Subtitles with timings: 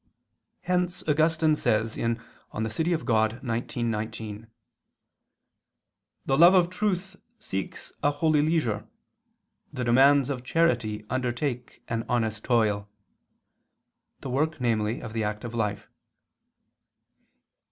[0.61, 2.01] Hence Augustine says (De
[2.69, 3.05] Civ.
[3.05, 4.47] Dei xix, 19):
[6.25, 8.87] "The love of truth seeks a holy leisure,
[9.71, 12.89] the demands of charity undertake an honest toil,"
[14.21, 15.87] the work namely of the active life.